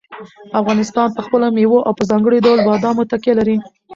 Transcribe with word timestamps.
افغانستان 0.59 1.07
په 1.15 1.21
خپلو 1.25 1.47
مېوو 1.55 1.85
او 1.87 1.93
په 1.99 2.03
ځانګړي 2.11 2.39
ډول 2.45 2.59
بادامو 2.67 3.09
تکیه 3.11 3.33
لري. 3.39 3.57